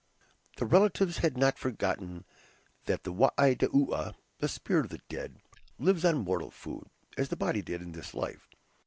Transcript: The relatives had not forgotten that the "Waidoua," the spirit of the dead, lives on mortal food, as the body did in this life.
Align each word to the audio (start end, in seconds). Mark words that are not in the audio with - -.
The 0.57 0.65
relatives 0.65 1.19
had 1.19 1.37
not 1.37 1.59
forgotten 1.59 2.25
that 2.85 3.03
the 3.03 3.13
"Waidoua," 3.13 4.15
the 4.39 4.47
spirit 4.49 4.85
of 4.85 4.89
the 4.89 5.01
dead, 5.09 5.35
lives 5.77 6.03
on 6.03 6.23
mortal 6.23 6.49
food, 6.49 6.89
as 7.19 7.29
the 7.29 7.35
body 7.37 7.61
did 7.61 7.83
in 7.83 7.91
this 7.91 8.15
life. 8.15 8.49